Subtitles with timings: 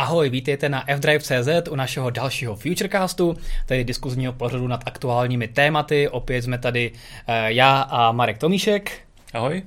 [0.00, 6.08] Ahoj, vítejte na fdrive.cz u našeho dalšího Futurecastu, tedy diskuzního pořadu nad aktuálními tématy.
[6.08, 6.92] Opět jsme tady
[7.26, 8.98] eh, já a Marek Tomíšek.
[9.34, 9.62] Ahoj.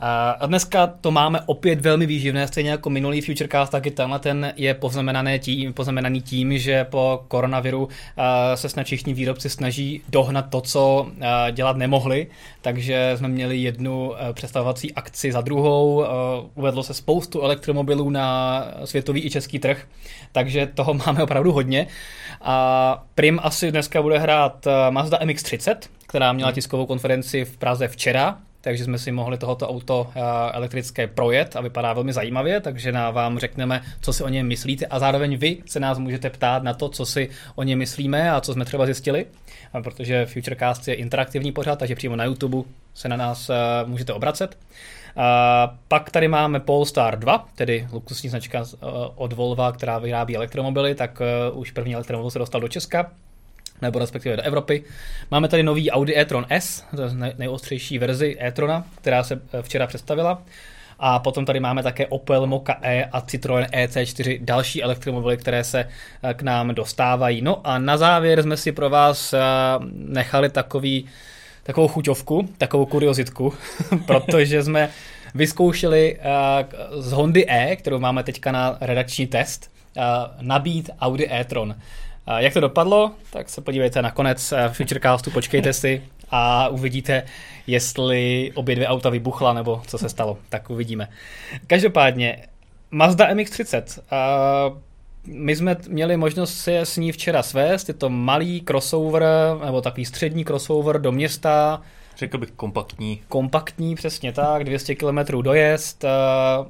[0.00, 4.74] A dneska to máme opět velmi výživné, stejně jako minulý Futurecast, taky tenhle ten je
[4.74, 7.88] poznamenaný tím, poznamenaný tím, že po koronaviru
[8.54, 11.06] se snad všichni výrobci snaží dohnat to, co
[11.50, 12.26] dělat nemohli,
[12.60, 16.04] takže jsme měli jednu představovací akci za druhou,
[16.54, 19.86] uvedlo se spoustu elektromobilů na světový i český trh,
[20.32, 21.86] takže toho máme opravdu hodně.
[22.40, 25.76] A Prim asi dneska bude hrát Mazda MX-30,
[26.06, 30.20] která měla tiskovou konferenci v Praze včera, takže jsme si mohli tohoto auto eh,
[30.52, 34.98] elektrické projet a vypadá velmi zajímavě, takže vám řekneme, co si o něm myslíte a
[34.98, 38.52] zároveň vy se nás můžete ptát na to, co si o něm myslíme a co
[38.52, 39.26] jsme třeba zjistili,
[39.82, 43.54] protože Futurecast je interaktivní pořád, takže přímo na YouTube se na nás eh,
[43.86, 44.58] můžete obracet.
[45.16, 48.76] A pak tady máme Polestar 2, tedy luxusní značka eh,
[49.14, 51.22] od Volva, která vyrábí elektromobily, tak
[51.52, 53.10] už první elektromobil se dostal do Česka
[53.82, 54.84] nebo respektive do Evropy.
[55.30, 59.86] Máme tady nový Audi e-tron S, to je nejostřejší verzi e-trona, která se eh, včera
[59.86, 60.42] představila.
[60.98, 65.88] A potom tady máme také Opel Moka E a Citroen EC4, další elektromobily, které se
[66.22, 67.42] eh, k nám dostávají.
[67.42, 69.38] No a na závěr jsme si pro vás eh,
[69.92, 71.06] nechali takový,
[71.62, 73.52] takovou chuťovku, takovou kuriozitku,
[74.06, 74.90] protože jsme
[75.34, 76.18] vyzkoušeli
[76.98, 79.70] z Hondy E, kterou máme teďka na redakční test,
[80.40, 81.74] nabít Audi e-tron.
[82.38, 87.22] Jak to dopadlo, tak se podívejte na konec eh, Futurecastu, počkejte si a uvidíte,
[87.66, 90.38] jestli obě dvě auta vybuchla nebo co se stalo.
[90.48, 91.08] Tak uvidíme.
[91.66, 92.46] Každopádně,
[92.90, 94.02] Mazda MX-30.
[95.26, 99.24] My jsme měli možnost se s ní včera svést, je to malý crossover,
[99.64, 101.82] nebo takový střední crossover do města.
[102.16, 103.20] Řekl bych kompaktní.
[103.28, 106.66] Kompaktní, přesně tak, 200 km dojezd, a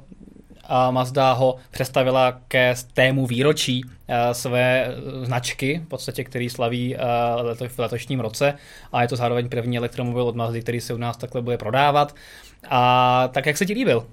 [0.91, 7.79] Mazda ho představila ke tému výročí eh, své značky, v podstatě, který slaví eh, v
[7.79, 8.53] letošním roce
[8.91, 12.15] a je to zároveň první elektromobil od Mazdy, který se u nás takhle bude prodávat.
[12.69, 14.07] A tak jak se ti líbil?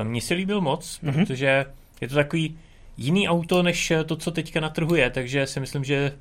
[0.00, 1.12] Eh, mně se líbil moc, mm-hmm.
[1.12, 1.66] protože
[2.00, 2.58] je to takový
[2.96, 6.12] jiný auto, než to, co teďka na trhu je, takže si myslím, že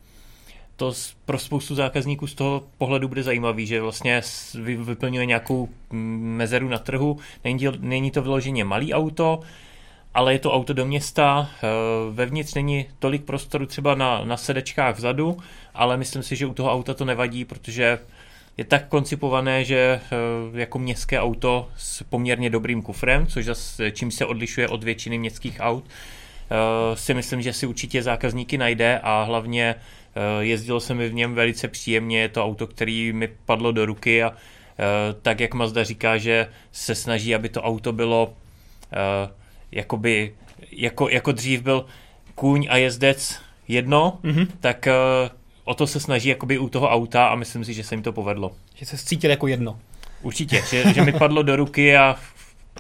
[0.81, 0.93] to
[1.25, 4.21] pro spoustu zákazníků z toho pohledu bude zajímavý, že vlastně
[4.77, 7.17] vyplňuje nějakou mezeru na trhu.
[7.79, 9.39] Není, to vyloženě malý auto,
[10.13, 11.49] ale je to auto do města.
[11.53, 11.67] Eh,
[12.11, 15.37] vevnitř není tolik prostoru třeba na, na sedečkách vzadu,
[15.73, 17.99] ale myslím si, že u toho auta to nevadí, protože
[18.57, 24.11] je tak koncipované, že eh, jako městské auto s poměrně dobrým kufrem, což zase čím
[24.11, 29.23] se odlišuje od většiny městských aut, eh, si myslím, že si určitě zákazníky najde a
[29.23, 29.75] hlavně
[30.39, 34.23] jezdilo se mi v něm velice příjemně, je to auto, který mi padlo do ruky
[34.23, 34.83] a eh,
[35.21, 38.33] tak, jak Mazda říká, že se snaží, aby to auto bylo
[38.93, 39.29] eh,
[39.71, 40.35] jakoby,
[40.71, 41.85] jako, jako dřív byl
[42.35, 44.47] kůň a jezdec jedno, mm-hmm.
[44.59, 44.87] tak
[45.63, 48.13] o to se snaží jakoby u toho auta a myslím si, že se jim to
[48.13, 48.51] povedlo.
[48.75, 49.79] Že se cítil jako jedno.
[50.21, 52.15] Určitě, že, že mi padlo do ruky a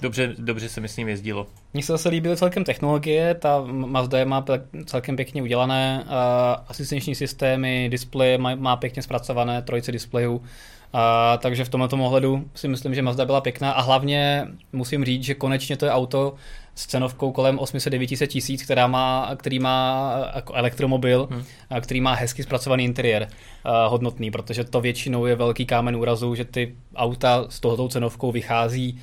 [0.01, 1.47] dobře, dobře se mi s ním jezdilo.
[1.73, 4.45] Mně se zase líbily celkem technologie, ta Mazda je má
[4.85, 6.11] celkem pěkně udělané, uh,
[6.67, 10.41] asistenční systémy, displeje má, má pěkně zpracované, trojice displejů, uh,
[11.37, 15.35] takže v tomto ohledu si myslím, že Mazda byla pěkná a hlavně musím říct, že
[15.35, 16.35] konečně to je auto
[16.75, 21.43] s cenovkou kolem 800-900 tisíc, která má, který má jako elektromobil, hmm.
[21.69, 26.35] a který má hezky zpracovaný interiér uh, hodnotný, protože to většinou je velký kámen úrazu,
[26.35, 28.99] že ty auta s tohoto cenovkou vychází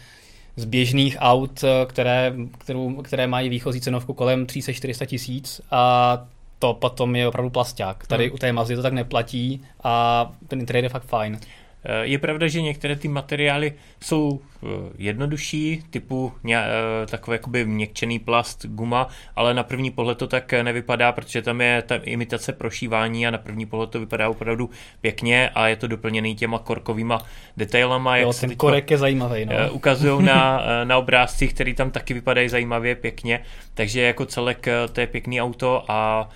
[0.59, 6.27] z běžných aut, eh, které, kterou, které mají výchozí cenovku kolem 300-400 tisíc a
[6.59, 8.07] to potom je opravdu plasták.
[8.07, 8.35] Tady hmm.
[8.35, 11.39] u té Mazdy to tak neplatí a ten interiér je fakt fajn.
[11.85, 13.73] Eh, je pravda, že některé ty materiály
[14.03, 14.67] jsou eh,
[14.99, 16.59] jednodušší, typu ně,
[17.07, 21.83] takový jakoby měkčený plast, guma, ale na první pohled to tak nevypadá, protože tam je
[21.83, 26.35] ta imitace prošívání a na první pohled to vypadá opravdu pěkně a je to doplněný
[26.35, 27.23] těma korkovýma
[27.57, 28.17] detailama.
[28.17, 29.45] Jo, jak ten korek je zajímavý.
[29.45, 29.73] No.
[29.73, 33.41] Ukazují na, na obrázcích, které tam taky vypadají zajímavě, pěkně,
[33.75, 36.29] takže jako celek to je pěkný auto a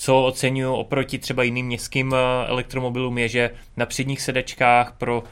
[0.00, 5.24] co oceňuji oproti třeba jiným městským eh, elektromobilům je, že na předních sedečkách pro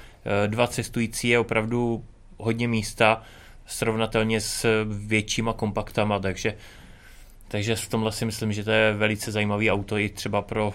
[0.44, 2.04] eh, dva cestující je opravdu
[2.36, 3.22] hodně místa
[3.66, 6.56] srovnatelně s většíma kompaktama, takže,
[7.48, 10.72] takže v tomhle si myslím, že to je velice zajímavý auto i třeba pro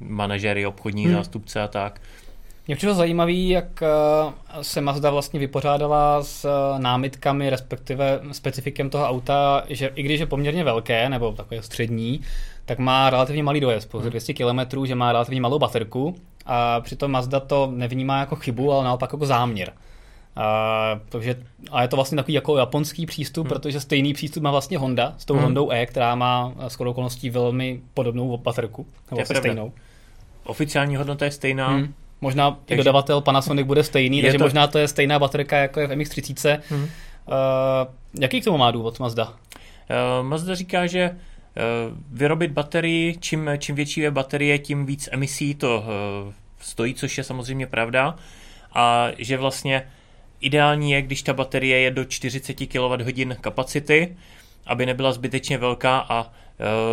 [0.00, 1.14] manažery, obchodní hmm.
[1.14, 2.00] zástupce a tak.
[2.66, 3.88] Mě přišlo zajímavý, jak eh,
[4.62, 6.48] se Mazda vlastně vypořádala s
[6.78, 12.20] námitkami, respektive specifikem toho auta, že i když je poměrně velké, nebo takové střední,
[12.64, 16.16] tak má relativně malý dojezd, pouze 200 km, že má relativně malou baterku
[16.46, 19.72] a přitom Mazda to nevnímá jako chybu, ale naopak jako záměr.
[20.36, 21.36] A, takže,
[21.70, 23.48] a je to vlastně takový jako japonský přístup, hmm.
[23.48, 25.42] protože stejný přístup má vlastně Honda s tou hmm.
[25.42, 28.86] Hondou E, která má s okolností velmi podobnou baterku.
[29.10, 29.72] Nebo stejnou.
[30.44, 31.68] Oficiální hodnota je stejná.
[31.68, 31.94] Hmm.
[32.20, 32.74] Možná takže...
[32.74, 34.44] i dodavatel Panasonic bude stejný, takže to...
[34.44, 36.60] možná to je stejná baterka jako je v MX-30.
[36.68, 36.82] Hmm.
[36.82, 36.88] Uh,
[38.20, 39.26] jaký k tomu má důvod Mazda?
[39.28, 41.16] Uh, Mazda říká, že uh,
[42.12, 45.84] vyrobit baterii, čím, čím větší je baterie, tím víc emisí to
[46.26, 48.16] uh, stojí, což je samozřejmě pravda.
[48.74, 49.86] A že vlastně
[50.40, 54.16] ideální je, když ta baterie je do 40 kWh kapacity,
[54.66, 56.32] aby nebyla zbytečně velká a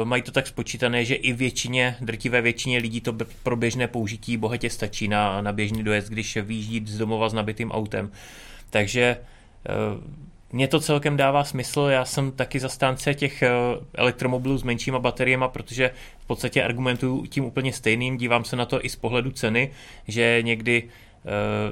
[0.04, 4.69] mají to tak spočítané, že i většině, drtivé většině lidí to pro běžné použití bohatě
[4.69, 8.12] stačí na, na běžný dojezd, když vyjíždí z domova s nabitým autem.
[8.69, 9.18] Takže
[9.98, 10.04] uh,
[10.52, 13.44] mně to celkem dává smysl, já jsem taky zastánce těch
[13.94, 18.86] elektromobilů s menšíma bateriemi, protože v podstatě argumentuju tím úplně stejným, dívám se na to
[18.86, 19.72] i z pohledu ceny,
[20.08, 21.06] že někdy Eh,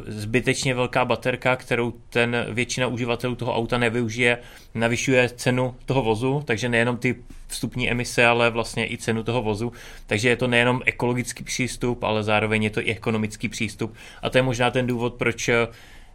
[0.08, 4.38] zbytečně velká baterka, kterou ten většina uživatelů toho auta nevyužije,
[4.76, 7.16] navyšuje cenu toho vozu, takže nejenom ty
[7.48, 9.74] vstupní emise, ale vlastně i cenu toho vozu.
[10.08, 13.96] Takže je to nejenom ekologický přístup, ale zároveň je to i ekonomický přístup.
[14.22, 15.50] A to je možná ten důvod, proč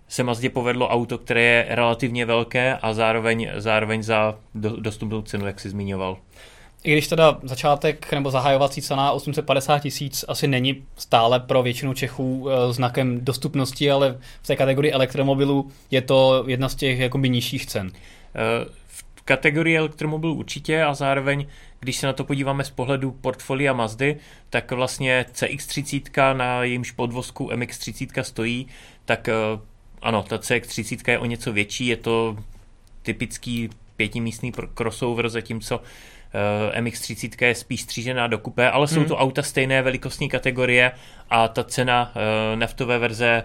[0.09, 5.61] se Mazdě povedlo auto, které je relativně velké a zároveň, zároveň za dostupnou cenu, jak
[5.61, 6.17] si zmiňoval.
[6.85, 12.49] I když teda začátek nebo zahajovací cena 850 tisíc asi není stále pro většinu Čechů
[12.49, 17.67] eh, znakem dostupnosti, ale v té kategorii elektromobilů je to jedna z těch jakoby nižších
[17.67, 17.91] cen.
[17.95, 21.47] Eh, v kategorii elektromobilů určitě a zároveň,
[21.81, 24.17] když se na to podíváme z pohledu portfolia Mazdy,
[24.51, 28.67] tak vlastně CX-30 na jejímž podvozku MX-30 stojí,
[29.05, 29.35] tak eh,
[30.03, 32.37] ano, ta CX-30 je o něco větší, je to
[33.03, 35.81] typický pětimístný crossover, zatímco
[36.81, 39.09] MX-30 je spíš střížená do kupé, ale jsou hmm.
[39.09, 40.93] to auta stejné velikostní kategorie
[41.31, 43.43] a ta cena eh, naftové verze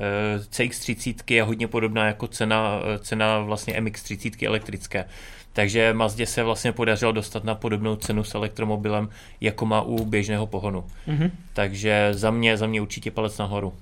[0.00, 5.04] eh, CX-30 je hodně podobná jako cena, cena vlastně MX-30 elektrické.
[5.52, 9.08] Takže Mazdě se vlastně podařilo dostat na podobnou cenu s elektromobilem,
[9.40, 10.84] jako má u běžného pohonu.
[11.08, 11.30] Mm-hmm.
[11.52, 13.72] Takže za mě, za mě určitě palec nahoru.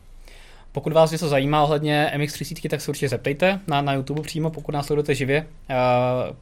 [0.72, 4.72] Pokud vás něco zajímá ohledně MX30, tak se určitě zeptejte na, na YouTube přímo, pokud
[4.72, 5.46] nás sledujete živě.
[5.70, 5.76] Uh,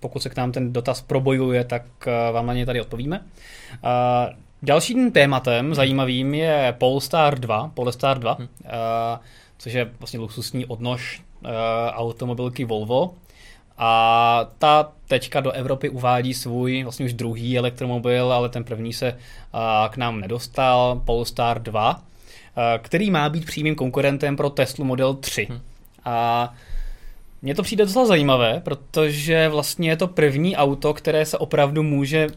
[0.00, 3.18] pokud se k nám ten dotaz probojuje, tak uh, vám na ně tady odpovíme.
[3.18, 8.48] Uh, dalším tématem zajímavým je Polestar 2, Polestar 2, hmm.
[8.64, 8.70] uh,
[9.58, 11.50] což je vlastně luxusní odnož uh,
[11.92, 13.14] automobilky Volvo.
[13.78, 19.16] A ta teďka do Evropy uvádí svůj vlastně už druhý elektromobil, ale ten první se
[19.90, 22.09] k nám nedostal, Polestar 2 Eh,
[22.78, 25.46] který má být přímým konkurentem pro Tesla Model 3.
[25.50, 25.60] Hmm.
[26.04, 26.54] A
[27.42, 32.26] mně to přijde docela zajímavé, protože vlastně je to první auto, které se opravdu může
[32.26, 32.34] uh,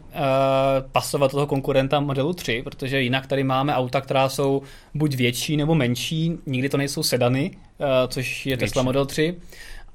[0.92, 4.62] pasovat toho konkurenta modelu 3, protože jinak tady máme auta, která jsou
[4.94, 8.60] buď větší nebo menší, nikdy to nejsou sedany, uh, což je Větší.
[8.60, 9.34] Tesla Model 3.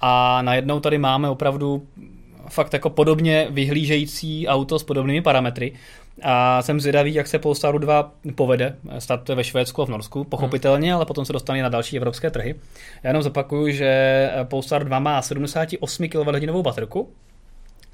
[0.02, 1.88] A najednou tady máme opravdu
[2.50, 5.74] fakt jako podobně vyhlížející auto s podobnými parametry.
[6.24, 8.76] A jsem zvědavý, jak se Polestaru 2 povede.
[9.00, 10.96] Startuje ve Švédsku a v Norsku, pochopitelně, hmm.
[10.96, 12.56] ale potom se dostane na další evropské trhy.
[13.04, 17.10] Já jenom zopakuju, že Polestar 2 má 78 kWh baterku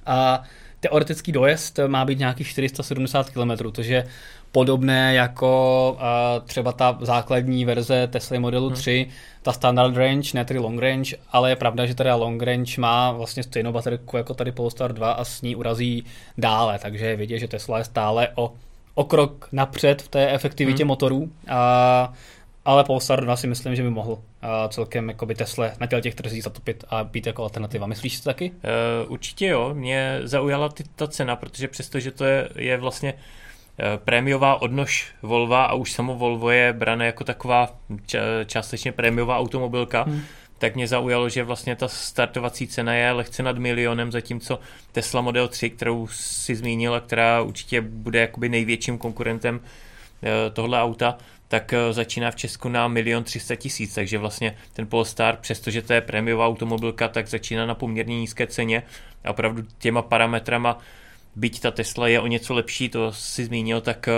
[0.06, 0.44] a
[0.90, 4.08] teoretický dojezd má být nějakých 470 km, což je
[4.52, 8.76] podobné jako uh, třeba ta základní verze Tesla modelu hmm.
[8.76, 9.08] 3,
[9.42, 13.12] ta standard range, ne tedy long range, ale je pravda, že teda long range má
[13.12, 16.06] vlastně stejnou baterku jako tady Polestar 2 a s ní urazí
[16.38, 18.54] dále, takže je vidět, že Tesla je stále o,
[18.96, 20.88] o krok napřed v té efektivitě hmm.
[20.88, 21.30] motorů.
[21.48, 22.14] A,
[22.66, 24.20] ale Polestar 2 si myslím, že by mohl uh,
[24.70, 27.88] celkem jakoby Tesla na těch trzích zatopit a být jako alternativa.
[27.88, 28.52] Myslíš si to taky?
[28.52, 33.14] Uh, určitě jo, mě zaujala ty, ta cena, protože přestože to je, je vlastně
[33.80, 37.76] Eh, prémiová odnož Volva a už samo Volvo je brané jako taková
[38.46, 40.22] částečně prémiová automobilka, hmm.
[40.58, 44.60] tak mě zaujalo, že vlastně ta startovací cena je lehce nad milionem, zatímco
[44.92, 49.62] Tesla Model 3, kterou si zmínila, která určitě bude jakoby největším konkurentem
[50.24, 54.88] eh, tohle auta, tak eh, začíná v Česku na milion 300 tisíc, takže vlastně ten
[54.88, 58.84] Polestar, přestože to je prémiová automobilka, tak začíná na poměrně nízké ceně.
[59.24, 60.80] A opravdu těma parametrama
[61.36, 64.12] byť ta Tesla je o něco lepší, to si zmínil, tak eh,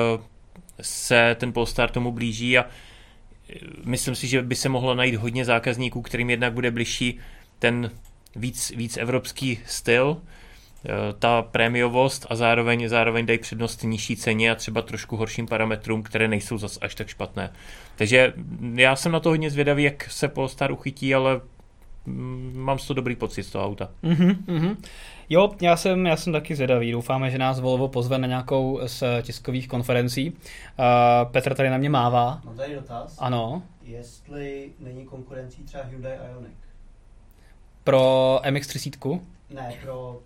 [0.82, 3.56] se ten Polestar tomu blíží a eh,
[3.86, 7.20] myslím si, že by se mohlo najít hodně zákazníků, kterým jednak bude bližší
[7.60, 7.92] ten
[8.36, 10.22] víc, víc evropský styl,
[11.20, 16.28] ta prémiovost a zároveň, zároveň dají přednost nižší ceně a třeba trošku horším parametrům, které
[16.28, 17.54] nejsou zas až tak špatné.
[17.96, 18.34] Takže
[18.74, 21.42] já jsem na to hodně zvědavý, jak se Polestar uchytí, ale
[22.06, 23.90] mm, mám z toho dobrý pocit z toho auta.
[24.04, 24.76] Mm-hmm, mm-hmm.
[25.30, 26.92] Jo, já jsem, já jsem taky zvědavý.
[26.92, 30.30] Doufáme, že nás Volvo pozve na nějakou z tiskových konferencí.
[30.30, 32.42] Uh, Petr tady na mě mává.
[32.46, 33.18] Mám tady dotaz.
[33.20, 33.64] Ano.
[33.84, 36.58] Jestli není konkurencí třeba Hyundai Ioniq.
[37.84, 39.20] Pro MX-30?
[39.50, 40.20] Ne, pro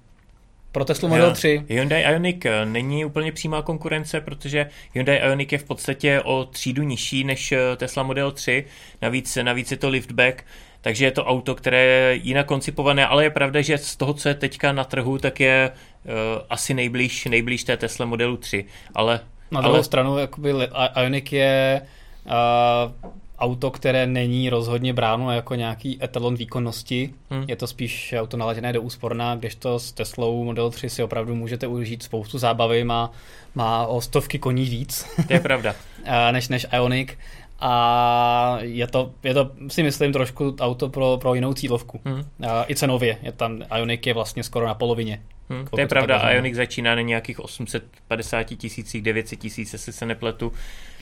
[0.72, 1.64] pro Tesla Model 3.
[1.70, 6.84] Hyundai Ioniq eh, není úplně přímá konkurence, protože Hyundai Ioniq je v podstatě o třídu
[6.84, 8.66] nižší než eh, Tesla Model 3,
[9.02, 10.44] navíc, navíc je to liftback,
[10.82, 14.30] takže je to auto, které je jinak koncipované, ale je pravda, že z toho, co
[14.30, 16.12] je teďka na trhu, tak je uh,
[16.50, 19.20] asi nejblíž, nejblíž té Tesla Modelu 3, ale...
[19.52, 19.84] Na druhou ale...
[19.84, 20.54] stranu, jakoby
[20.96, 21.82] Ioniq je
[22.26, 27.14] uh, auto, které není rozhodně bráno jako nějaký etalon výkonnosti.
[27.30, 27.46] Hmm.
[27.48, 31.68] Je to spíš auto naladěné do úsporná, kdežto s Teslou Model 3 si opravdu můžete
[31.68, 33.12] užít spoustu zábavy, má,
[33.56, 35.06] má o stovky koní víc.
[35.28, 35.76] To je pravda.
[36.32, 37.18] než, než Ioniq.
[37.60, 42.00] A je to, je to, si myslím, trošku auto pro, pro jinou cílovku.
[42.06, 42.24] Hmm.
[42.68, 43.18] I cenově.
[43.22, 45.22] Je tam, Ioniq je vlastně skoro na polovině.
[45.50, 50.54] Hmm, to je pravda, Ioniq začíná na nějakých 850 tisících, 900 tisíc, jestli se nepletu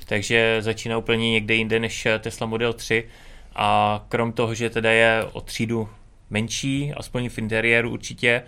[0.09, 3.03] takže začíná úplně někde jinde než Tesla Model 3
[3.55, 5.89] a krom toho, že teda je o třídu
[6.29, 8.43] menší, aspoň v interiéru určitě,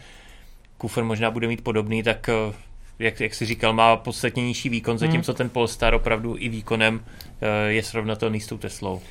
[0.77, 2.53] kufr možná bude mít podobný, tak eh,
[2.99, 4.99] jak, jak si říkal, má podstatně nižší výkon, hmm.
[4.99, 7.05] zatímco ten Polestar opravdu i výkonem
[7.41, 9.01] eh, je srovnatelný s tou Teslou.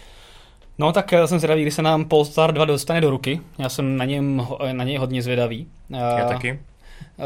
[0.79, 3.41] No tak jsem zvědavý, když se nám Polestar 2 dostane do ruky.
[3.59, 5.67] Já jsem na, něm, na něj hodně zvědavý.
[5.91, 6.59] Já taky.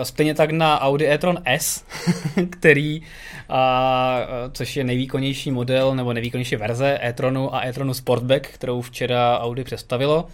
[0.03, 1.85] Stejně tak na Audi e-tron S,
[2.51, 3.03] který,
[3.49, 4.19] a,
[4.53, 10.27] což je nejvýkonnější model nebo nejvýkonnější verze e-tronu a e-tronu Sportback, kterou včera Audi představilo.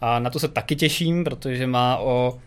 [0.00, 2.38] A na to se taky těším, protože má o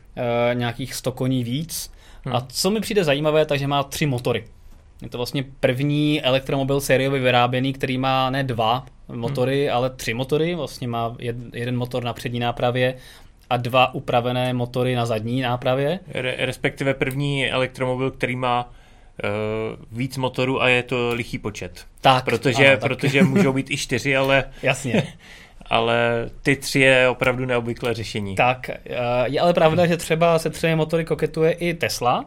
[0.52, 1.92] e, nějakých 100 koní víc.
[2.26, 2.36] Hmm.
[2.36, 4.44] A co mi přijde zajímavé, takže má tři motory.
[5.02, 9.76] Je to vlastně první elektromobil sériově vyráběný, který má ne dva motory, hmm.
[9.76, 10.56] ale tři motory.
[10.56, 12.96] Vlastně má jed, jeden motor na přední nápravě
[13.50, 16.00] a dva upravené motory na zadní nápravě.
[16.08, 21.86] Re- respektive první elektromobil, který má uh, víc motorů a je to lichý počet.
[22.02, 23.28] Tak, protože, ano, protože tak.
[23.28, 24.44] můžou být i čtyři, ale...
[24.64, 25.04] Jasně.
[25.66, 28.36] ale ty tři je opravdu neobvyklé řešení.
[28.36, 32.26] Tak, uh, je ale pravda, že třeba se třemi motory koketuje i Tesla,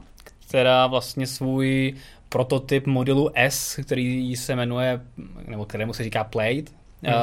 [0.49, 1.95] která vlastně svůj
[2.29, 5.01] prototyp modelu S, který se jmenuje,
[5.47, 6.73] nebo kterému se říká Plate,
[7.03, 7.15] hmm.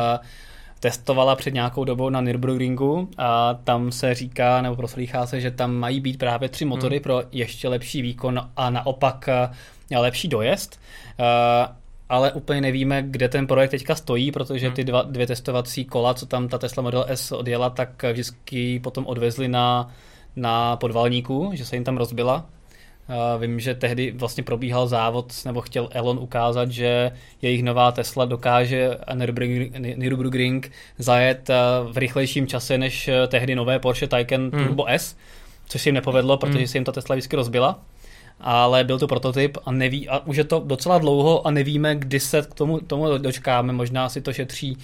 [0.79, 5.75] Testovala před nějakou dobou na Nürburgringu a tam se říká, nebo proslýchá se, že tam
[5.75, 7.03] mají být právě tři motory hmm.
[7.03, 10.79] pro ještě lepší výkon a naopak eh, lepší dojezd.
[11.19, 11.25] Uh,
[12.10, 14.88] ale úplně nevíme, kde ten projekt teďka stojí, protože ty hmm.
[14.88, 19.48] dva, dvě testovací kola, co tam ta Tesla Model S odjela, tak vždycky potom odvezli
[19.48, 19.91] na,
[20.36, 22.46] na podvalníku, že se jim tam rozbila
[23.40, 27.12] Vím, že tehdy vlastně probíhal závod, nebo chtěl Elon ukázat, že
[27.42, 28.98] jejich nová Tesla dokáže
[29.96, 31.50] Nürburgring zajet
[31.92, 34.66] v rychlejším čase než tehdy nové Porsche Taycan hmm.
[34.66, 35.16] Turbo S,
[35.68, 36.68] což se jim nepovedlo, protože hmm.
[36.68, 37.80] se jim ta Tesla vždycky rozbila.
[38.40, 42.20] Ale byl to prototyp a neví, a už je to docela dlouho a nevíme, kdy
[42.20, 43.74] se k tomu, tomu dočkáme.
[43.74, 44.78] Možná si to šetří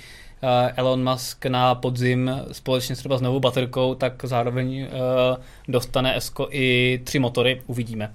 [0.76, 7.00] Elon Musk na podzim společně třeba s novou baterkou, tak zároveň uh, dostane Esko i
[7.04, 8.14] tři motory, uvidíme.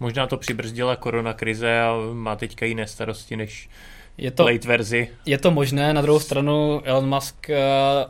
[0.00, 3.68] Možná to přibrzdila korona krize a má teďka jiné starosti než
[4.18, 5.08] je to, late verzi.
[5.26, 7.56] Je to možné, na druhou stranu Elon Musk uh,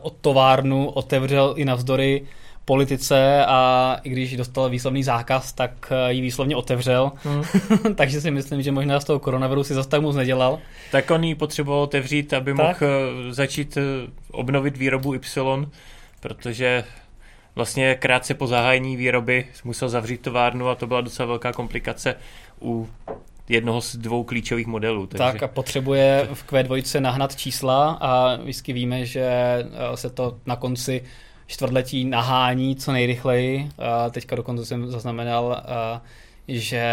[0.01, 2.25] od továrnu otevřel i navzdory
[2.67, 7.11] politice a i když dostal výslovný zákaz, tak eh, ji výslovně otevřel.
[7.23, 7.43] Hmm.
[7.95, 10.59] Takže si myslím, že možná z toho koronaviru si zase tak moc nedělal.
[10.91, 12.81] Tak on ji potřeboval otevřít, aby tak?
[12.81, 12.93] mohl
[13.29, 13.81] eh, začít eh,
[14.31, 15.67] obnovit výrobu Y,
[16.19, 16.83] protože
[17.55, 22.15] vlastně krátce po zahájení výroby musel zavřít továrnu a to byla docela velká komplikace
[22.61, 22.89] u
[23.49, 25.07] jednoho z dvou klíčových modelů.
[25.07, 25.23] Takže...
[25.23, 29.29] Tak a potřebuje v Q2 nahnat čísla a vždycky víme, že
[29.95, 31.03] se to na konci
[31.47, 33.69] čtvrtletí nahání co nejrychleji.
[34.11, 35.63] Teďka dokonce jsem zaznamenal,
[36.47, 36.85] že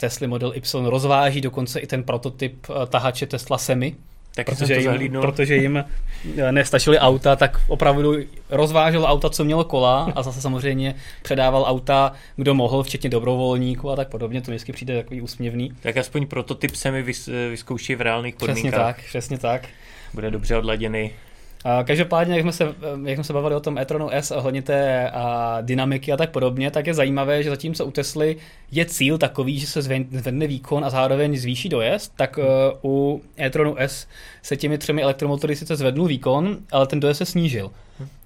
[0.00, 3.96] Tesla Model Y rozváží dokonce i ten prototyp tahače Tesla Semi,
[4.34, 5.84] tak protože, jim, protože jim
[6.50, 8.14] nestačily auta, tak opravdu
[8.50, 13.96] rozvážel auta, co mělo kola a zase samozřejmě předával auta, kdo mohl, včetně dobrovolníků a
[13.96, 14.40] tak podobně.
[14.40, 15.72] To vždycky přijde takový úsměvný.
[15.80, 17.02] Tak aspoň prototyp se mi
[17.50, 18.62] vyzkouší v reálných podmínkách.
[18.64, 19.68] Přesně tak, přesně tak.
[20.14, 21.10] Bude dobře odladěný.
[21.84, 22.74] Každopádně, jak jsme, se,
[23.04, 26.70] jak jsme se bavili o tom e-tronu S ohledně té a, dynamiky a tak podobně,
[26.70, 28.36] tak je zajímavé, že zatímco u Tesly
[28.70, 32.44] je cíl takový, že se zvedne výkon a zároveň zvýší dojezd, tak uh,
[32.90, 34.06] u e-tronu S
[34.42, 37.70] se těmi třemi elektromotory sice zvednul výkon, ale ten dojezd se snížil.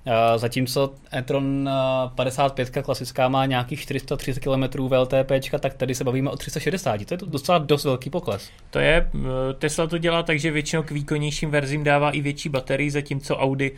[0.07, 0.39] Hmm.
[0.39, 1.71] Zatímco e-tron
[2.15, 7.05] 55 klasická má nějakých 430 km VLTP, tak tady se bavíme o 360.
[7.05, 8.51] To je docela dost velký pokles.
[8.71, 9.11] To je,
[9.59, 13.73] Tesla to dělá tak, že většinou k výkonnějším verzím dává i větší baterii, zatímco Audi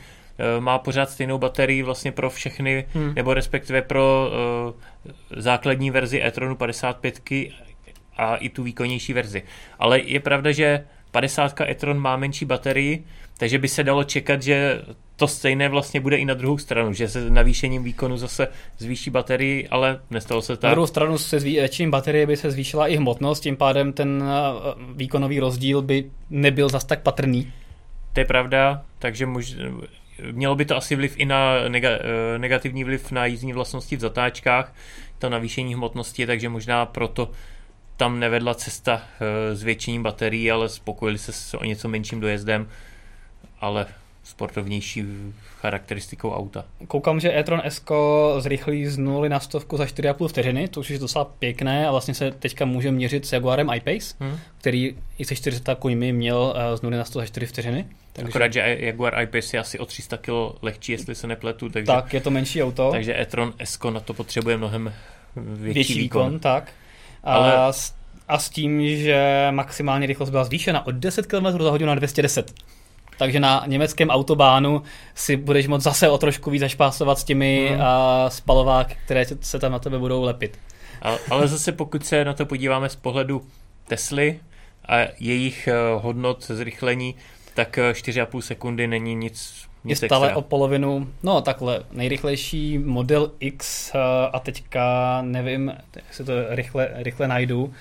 [0.58, 3.14] má pořád stejnou baterii vlastně pro všechny, hmm.
[3.14, 4.30] nebo respektive pro
[4.66, 7.20] uh, základní verzi e-tronu 55
[8.16, 9.42] a i tu výkonnější verzi.
[9.78, 13.04] Ale je pravda, že 50 e-tron má menší baterii,
[13.36, 14.82] takže by se dalo čekat, že
[15.16, 18.48] to stejné vlastně bude i na druhou stranu, že se navýšením výkonu zase
[18.78, 20.62] zvýší baterii, ale nestalo se tak.
[20.62, 24.84] Na druhou stranu se zvýšením baterie by se zvýšila i hmotnost, tím pádem ten eh,
[24.94, 27.52] výkonový rozdíl by nebyl zas tak patrný.
[28.12, 29.56] To je pravda, takže mož,
[30.32, 34.00] mělo by to asi vliv i na nega, eh, negativní vliv na jízdní vlastnosti v
[34.00, 34.74] zatáčkách,
[35.18, 37.30] to navýšení hmotnosti, takže možná proto
[37.96, 42.68] tam nevedla cesta eh, zvětšením baterií, ale spokojili se s o něco menším dojezdem,
[43.64, 43.86] ale
[44.22, 45.04] sportovnější
[45.60, 46.64] charakteristikou auta.
[46.88, 47.82] Koukám, že e-tron S
[48.38, 52.14] zrychlí z 0 na stovku za 4,5 vteřiny, to už je docela pěkné a vlastně
[52.14, 54.38] se teďka může měřit s Jaguarem I-Pace, hmm.
[54.58, 57.86] který i se 400 koňmi měl eh, z 0 na 100 za 4 vteřiny.
[58.12, 58.28] Takže...
[58.28, 60.30] Akorát, že Jaguar I-Pace je asi o 300 kg
[60.62, 61.68] lehčí, jestli se nepletu.
[61.68, 62.90] Takže, tak, je to menší auto.
[62.90, 64.92] Takže e-tron S na to potřebuje mnohem
[65.36, 66.26] větší, větší výkon.
[66.26, 66.72] výkon tak.
[67.24, 67.72] A, Ale...
[68.28, 72.52] a s tím, že maximální rychlost byla zvýšena od 10 km za hodinu na 210
[73.18, 74.82] takže na německém autobánu
[75.14, 77.80] si budeš moct zase o trošku víc zašpásovat s těmi hmm.
[77.82, 80.58] a spalováky, které se tam na tebe budou lepit.
[81.02, 83.42] Ale, ale zase pokud se na to podíváme z pohledu
[83.88, 84.40] Tesly
[84.88, 87.14] a jejich eh, hodnot zrychlení,
[87.54, 90.38] tak 4,5 eh, sekundy není nic je stále extra.
[90.38, 93.98] o polovinu, no takhle, nejrychlejší model X eh,
[94.32, 95.72] a teďka nevím,
[96.08, 97.72] jestli to rychle, rychle najdu,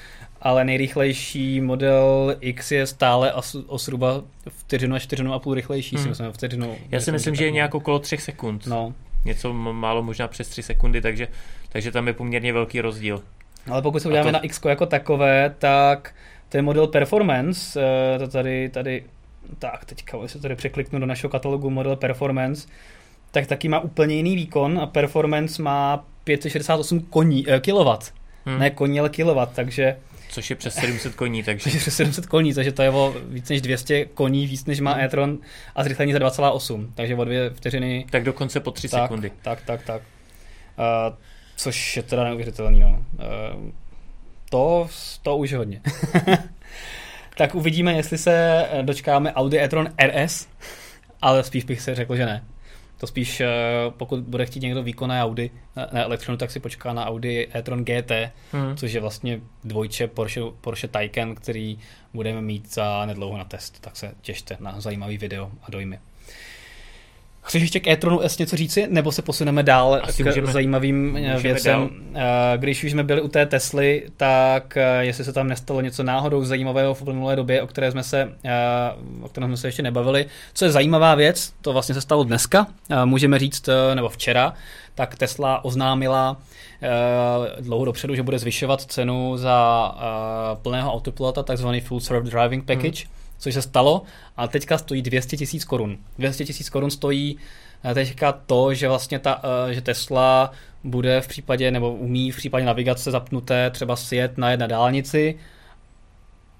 [0.41, 3.33] ale nejrychlejší model X je stále
[3.67, 6.03] o zhruba vteřinu a čtyřinu a půl rychlejší, hmm.
[6.03, 6.75] si myslím, vteřinu.
[6.91, 8.67] Já si myslím, že je nějak okolo třech sekund.
[8.67, 8.93] No.
[9.25, 11.27] Něco málo možná přes tři sekundy, takže,
[11.69, 13.23] takže tam je poměrně velký rozdíl.
[13.71, 14.33] Ale pokud se uděláme to...
[14.33, 16.15] na X jako takové, tak
[16.49, 17.81] ten model Performance,
[18.15, 19.03] eh, to tady, tady
[19.59, 22.67] tak teďka, se tady překliknu do našeho katalogu model Performance,
[23.31, 28.11] tak taky má úplně jiný výkon a Performance má 568 koní, eh, kW.
[28.45, 28.59] Hmm.
[28.59, 29.95] Ne koní, ale kW, takže
[30.29, 31.63] Což je přes 700 koní, takže...
[31.63, 34.79] Což je přes 700 koní, takže to je o víc než 200 koní, víc než
[34.79, 35.37] má e-tron
[35.75, 38.05] a zrychlení za 2,8, takže o dvě vteřiny...
[38.09, 39.31] Tak dokonce po 3 tak, sekundy.
[39.41, 40.01] Tak, tak, tak.
[40.01, 41.15] Uh,
[41.55, 42.89] což je teda neuvěřitelný, no.
[42.89, 43.71] Uh,
[44.49, 44.87] to,
[45.23, 45.81] to už hodně.
[47.35, 50.47] tak uvidíme, jestli se dočkáme Audi e-tron RS,
[51.21, 52.43] ale spíš bych se řekl, že ne.
[52.97, 53.47] To spíš, eh,
[53.89, 58.11] pokud bude chtít někdo výkonné Audi na elektronu, tak si počká na Audi e-tron GT,
[58.51, 58.77] hmm.
[58.77, 61.79] což je vlastně dvojče Porsche, Porsche Taycan, který
[62.13, 63.79] budeme mít za nedlouho na test.
[63.79, 65.99] Tak se těšte na zajímavý video a dojmy.
[67.43, 71.17] Chceš ještě k e-tronu S něco říci, nebo se posuneme dál Asi k můžeme, zajímavým
[71.17, 71.79] eh, věcem?
[71.79, 71.89] Dál.
[72.53, 76.03] Eh, když už jsme byli u té Tesly, tak eh, jestli se tam nestalo něco
[76.03, 78.33] náhodou zajímavého v uplynulé době, o které jsme se,
[79.21, 80.25] o kterém jsme se ještě nebavili.
[80.53, 82.67] Co je zajímavá věc, to vlastně se stalo dneska,
[83.05, 84.53] můžeme říct, nebo včera,
[84.95, 86.37] tak Tesla oznámila
[87.59, 89.91] dlouho dopředu, že bude zvyšovat cenu za
[90.61, 93.05] plného autopilota, takzvaný Full Serve Driving Package.
[93.05, 94.03] Hmm což se stalo
[94.37, 95.97] a teďka stojí 200 tisíc korun.
[96.17, 97.37] 200 tisíc korun stojí
[97.83, 100.51] eh, teďka to, že vlastně ta, eh, že Tesla
[100.83, 105.39] bude v případě, nebo umí v případě navigace zapnuté třeba sjet na jedné dálnici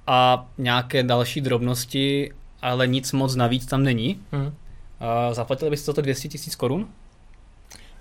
[0.07, 4.19] a nějaké další drobnosti, ale nic moc navíc tam není.
[4.31, 4.53] Hmm.
[5.31, 6.87] Zaplatili byste to 200 tisíc korun?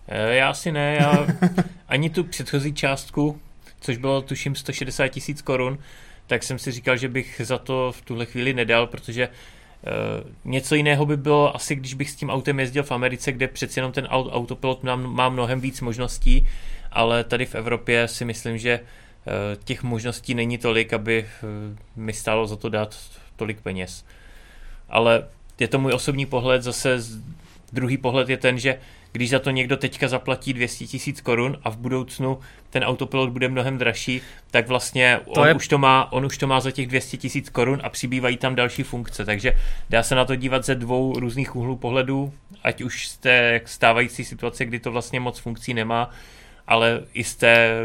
[0.08, 1.26] Eh, já si ne, já
[1.88, 3.40] ani tu předchozí částku,
[3.80, 5.78] což bylo tuším 160 tisíc korun,
[6.26, 9.28] tak jsem si říkal, že bych za to v tuhle chvíli nedal, protože
[9.82, 13.48] Uh, něco jiného by bylo asi, když bych s tím autem jezdil v Americe, kde
[13.48, 16.48] přeci jenom ten autopilot má, mnohem víc možností,
[16.92, 21.48] ale tady v Evropě si myslím, že uh, těch možností není tolik, aby uh,
[21.96, 22.96] mi stálo za to dát
[23.36, 24.04] tolik peněz.
[24.88, 26.98] Ale je to můj osobní pohled, zase
[27.72, 28.78] druhý pohled je ten, že
[29.12, 32.38] když za to někdo teďka zaplatí 200 tisíc korun a v budoucnu
[32.70, 34.20] ten autopilot bude mnohem dražší,
[34.50, 35.54] tak vlastně to on, je...
[35.54, 38.54] už to má, on už to má za těch 200 tisíc korun a přibývají tam
[38.54, 39.24] další funkce.
[39.24, 39.52] Takže
[39.90, 44.24] dá se na to dívat ze dvou různých úhlů pohledů, ať už z té stávající
[44.24, 46.10] situace, kdy to vlastně moc funkcí nemá,
[46.66, 47.76] ale i z té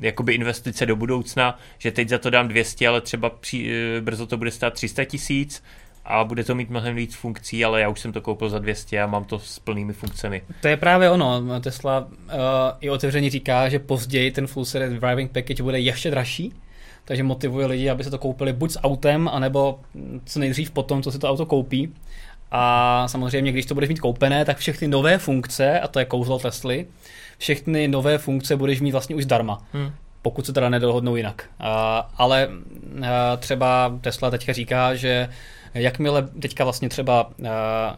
[0.00, 4.26] jakoby investice do budoucna, že teď za to dám 200, ale třeba při, eh, brzo
[4.26, 5.62] to bude stát 300 tisíc,
[6.08, 9.00] a bude to mít mnohem víc funkcí, ale já už jsem to koupil za 200
[9.00, 10.42] a mám to s plnými funkcemi.
[10.60, 11.60] To je právě ono.
[11.60, 12.08] Tesla uh,
[12.80, 16.52] i otevřeně říká, že později ten full series driving package bude ještě dražší,
[17.04, 19.80] takže motivuje lidi, aby se to koupili buď s autem, anebo
[20.24, 21.94] co nejdřív potom, co si to auto koupí.
[22.50, 26.38] A samozřejmě, když to budeš mít koupené, tak všechny nové funkce, a to je kouzlo
[26.38, 26.86] Tesly,
[27.38, 29.62] všechny nové funkce budeš mít vlastně už zdarma.
[29.72, 29.90] Hmm
[30.22, 31.44] pokud se teda nedohodnou jinak.
[31.60, 31.66] Uh,
[32.16, 33.04] ale uh,
[33.38, 35.28] třeba Tesla teďka říká, že
[35.78, 37.96] Jakmile teďka vlastně třeba eh,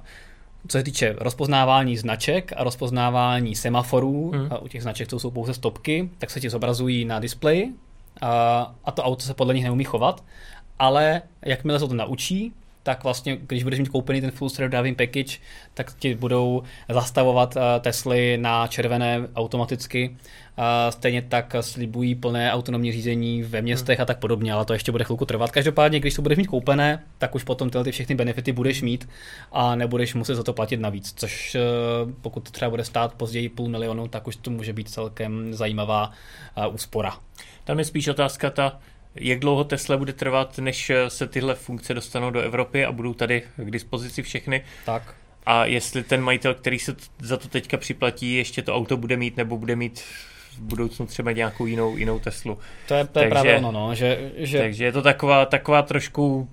[0.68, 4.48] co se týče rozpoznávání značek a rozpoznávání semaforů, hmm.
[4.50, 7.74] a u těch značek to jsou pouze stopky, tak se ti zobrazují na displeji
[8.20, 10.24] a, a to auto se podle nich neumí chovat.
[10.78, 14.96] ale jakmile se to naučí, tak vlastně, když budeš mít koupený ten full self driving
[14.98, 15.38] package,
[15.74, 20.16] tak ti budou zastavovat uh, Tesly na červené automaticky.
[20.90, 25.04] Stejně tak slibují plné autonomní řízení ve městech a tak podobně, ale to ještě bude
[25.04, 25.50] chvilku trvat.
[25.50, 29.08] Každopádně, když to budeš mít koupené, tak už potom tyhle ty všechny benefity budeš mít
[29.52, 31.56] a nebudeš muset za to platit navíc, což
[32.04, 35.54] uh, pokud to třeba bude stát později půl milionu, tak už to může být celkem
[35.54, 36.12] zajímavá
[36.56, 37.18] uh, úspora.
[37.64, 38.78] Tam je spíš otázka ta,
[39.14, 43.42] jak dlouho Tesla bude trvat, než se tyhle funkce dostanou do Evropy a budou tady
[43.56, 44.64] k dispozici všechny.
[44.86, 45.14] Tak.
[45.46, 49.36] A jestli ten majitel, který se za to teďka připlatí, ještě to auto bude mít
[49.36, 50.02] nebo bude mít
[50.60, 52.58] v budoucnu třeba nějakou jinou, jinou Teslu.
[52.88, 54.58] To je, to je takže, právě ono, no, že, že...
[54.58, 56.48] Takže je to taková, taková trošku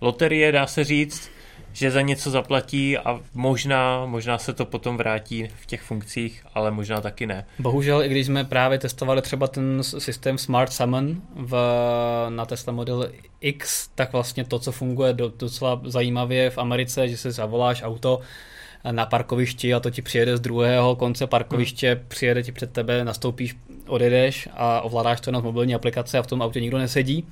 [0.00, 1.34] loterie, dá se říct
[1.74, 6.70] že za něco zaplatí a možná, možná se to potom vrátí v těch funkcích, ale
[6.70, 7.46] možná taky ne.
[7.58, 11.56] Bohužel, i když jsme právě testovali třeba ten systém Smart Summon v,
[12.28, 13.08] na Tesla Model
[13.40, 18.20] X, tak vlastně to, co funguje docela zajímavě v Americe, že si zavoláš auto
[18.90, 22.04] na parkovišti a to ti přijede z druhého konce parkoviště, hmm.
[22.08, 26.42] přijede ti před tebe, nastoupíš, odjedeš a ovládáš to na mobilní aplikace a v tom
[26.42, 27.26] autě nikdo nesedí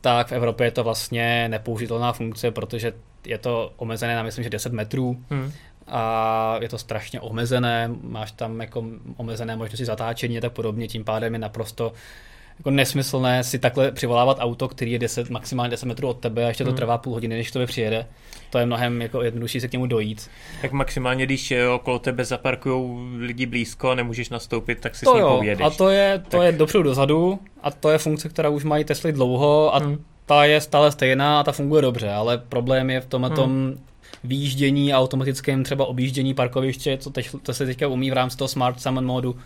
[0.00, 2.92] tak v Evropě je to vlastně nepoužitelná funkce, protože
[3.26, 5.52] je to omezené na myslím, že 10 metrů hmm.
[5.86, 8.84] a je to strašně omezené, máš tam jako
[9.16, 11.92] omezené možnosti zatáčení a tak podobně, tím pádem je naprosto
[12.60, 16.48] jako nesmyslné si takhle přivolávat auto, který je 10, maximálně 10 metrů od tebe a
[16.48, 16.76] ještě to hmm.
[16.76, 18.06] trvá půl hodiny, než to přijede.
[18.50, 20.30] To je mnohem jako jednodušší se k němu dojít.
[20.62, 25.14] Tak maximálně, když okolo tebe zaparkují lidi blízko a nemůžeš nastoupit, tak si to s
[25.14, 25.36] ním jo.
[25.36, 25.66] povědeš.
[25.66, 26.46] A to je, to tak...
[26.46, 30.04] je dopředu dozadu a to je funkce, která už mají Tesly dlouho a hmm.
[30.26, 33.34] ta je stále stejná a ta funguje dobře, ale problém je v tom, hmm.
[33.34, 33.74] tom
[34.24, 36.98] výjíždění a automatickém třeba objíždění parkoviště,
[37.42, 39.36] co se teďka umí v rámci toho Smart Summon modu,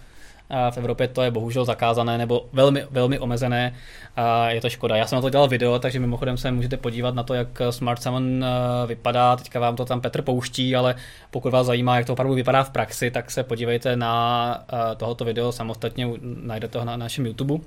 [0.70, 3.74] v Evropě to je bohužel zakázané nebo velmi, velmi omezené
[4.16, 4.96] a je to škoda.
[4.96, 8.02] Já jsem na to dělal video, takže mimochodem se můžete podívat na to, jak Smart
[8.02, 9.36] Summon eh, vypadá.
[9.36, 10.94] Teďka vám to tam Petr pouští, ale
[11.30, 15.24] pokud vás zajímá, jak to opravdu vypadá v praxi, tak se podívejte na eh, tohoto
[15.24, 17.54] video samostatně, najdete ho na našem YouTube.
[17.54, 17.60] Uh,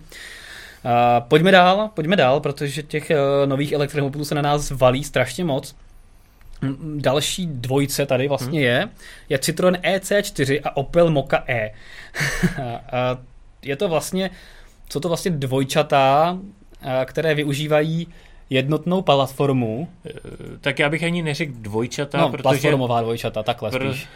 [1.28, 3.12] pojďme dál, pojďme dál, protože těch
[3.46, 5.76] nových elektromobilů se na nás valí strašně moc.
[6.96, 8.68] Další dvojce tady vlastně hmm.
[8.68, 8.90] je,
[9.30, 11.72] je Citroen EC4 a Opel Moka E.
[13.62, 14.30] je to vlastně,
[14.90, 16.38] co to vlastně dvojčata,
[17.06, 18.08] které využívají
[18.50, 19.88] jednotnou platformu.
[20.06, 20.12] E,
[20.62, 22.44] tak já bych ani neřekl dvojčata, no, protože...
[22.44, 24.08] platformová dvojčata, takhle pr- spíš.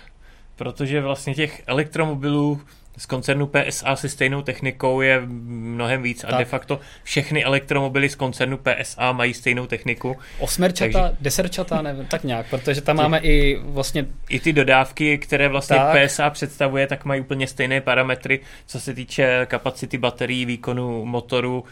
[0.55, 2.61] Protože vlastně těch elektromobilů
[2.97, 6.33] z koncernu PSA se stejnou technikou je mnohem víc tak.
[6.33, 10.17] a de facto všechny elektromobily z koncernu PSA mají stejnou techniku.
[10.39, 11.17] Osmerčata, takže...
[11.21, 14.05] deserčata, nevím, tak nějak, protože tam máme i vlastně...
[14.29, 15.97] I ty dodávky, které vlastně tak.
[16.05, 21.63] PSA představuje, tak mají úplně stejné parametry, co se týče kapacity baterií, výkonu motoru,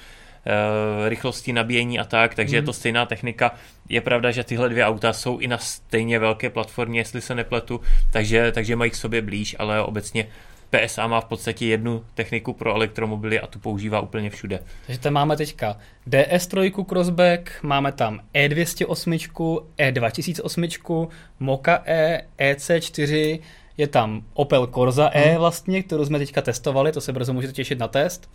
[0.45, 2.55] eh, rychlosti nabíjení a tak, takže mm.
[2.55, 2.79] je to mhm.
[2.79, 3.51] stejná technika.
[3.89, 7.81] Je pravda, že tyhle dvě auta jsou i na stejně velké platformě, jestli se nepletu,
[8.11, 10.27] takže, takže mají k sobě blíž, ale obecně
[10.69, 14.63] PSA má v podstatě jednu techniku pro elektromobily a tu používá úplně všude.
[14.85, 21.07] Takže tam máme teďka DS3 Crossback, máme tam E208, E2008,
[21.39, 23.39] Moka E, EC4,
[23.77, 25.37] je tam Opel Corsa E hmm.
[25.37, 28.29] vlastně, kterou jsme teďka testovali, to se brzo můžete těšit na test.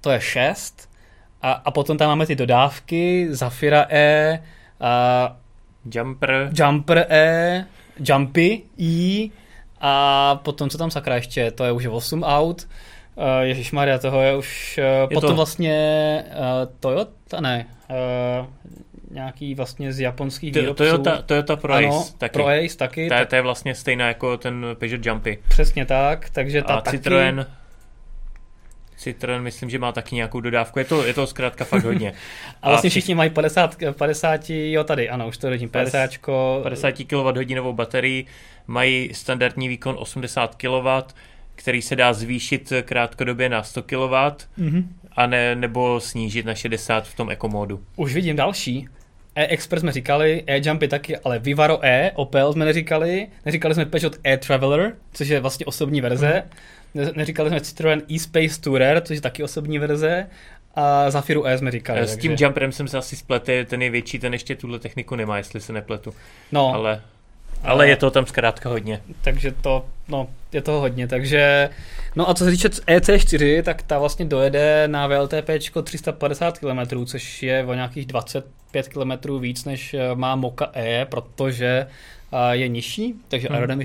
[0.00, 0.88] To je 6.
[1.42, 4.42] A, a potom tam máme ty dodávky, Zafira E,
[4.80, 5.36] a
[5.94, 6.50] Jumper.
[6.52, 7.66] Jumper E,
[8.00, 9.28] Jumpy E,
[9.80, 12.68] a potom, co tam sakra ještě, to je už 8 aut.
[13.14, 15.36] Uh, Ježíš Maria, toho je už uh, je potom to...
[15.36, 18.46] vlastně uh, Toyota, ne, uh,
[19.10, 20.84] nějaký vlastně z japonských to, výrobců.
[20.84, 22.32] Toyota, Toyota Pro ano, Ace taky.
[22.32, 23.08] Pro Ace taky.
[23.08, 23.28] To, tak...
[23.28, 25.38] to je vlastně stejná jako ten Peugeot Jumpy.
[25.48, 26.98] Přesně tak, takže ta A taky...
[26.98, 27.46] Citroen
[28.96, 30.78] Citroen myslím, že má taky nějakou dodávku.
[30.78, 32.12] Je to, je to zkrátka fakt hodně.
[32.62, 36.10] a vlastně všichni mají 50, 50, jo tady, ano, už to vidím, 50.
[36.62, 38.26] 50 kWh baterii,
[38.66, 40.88] mají standardní výkon 80 kW,
[41.54, 44.84] který se dá zvýšit krátkodobě na 100 kW mm-hmm.
[45.12, 47.80] a ne, nebo snížit na 60 v tom ekomódu.
[47.96, 48.88] Už vidím další.
[49.34, 54.92] E-Express jsme říkali, E-Jumpy taky, ale Vivaro E, Opel jsme neříkali, neříkali jsme Peugeot E-Traveler,
[55.12, 56.42] což je vlastně osobní verze.
[56.44, 56.50] Mm
[57.14, 60.26] neříkali jsme Citroen e-Space Tourer, což je taky osobní verze,
[60.74, 62.00] a Zafiru E jsme říkali.
[62.00, 62.44] S tím takže...
[62.44, 65.72] jumperem jsem se asi spletl, ten je větší, ten ještě tuhle techniku nemá, jestli se
[65.72, 66.14] nepletu.
[66.52, 66.74] No.
[66.74, 67.02] Ale,
[67.62, 69.00] ale je to tam zkrátka hodně.
[69.22, 71.70] Takže to, no, je toho hodně, takže...
[72.16, 75.50] No a co se týče EC4, tak ta vlastně dojede na VLTP
[75.82, 81.86] 350 km, což je o nějakých 25 km víc, než má Moka E, protože
[82.50, 83.78] je nižší, takže hmm.